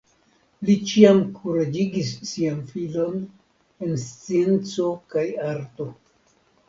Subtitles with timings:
[0.67, 3.21] Li ĉiam kuraĝigis sian filon
[3.89, 5.89] en scienco kaj arto.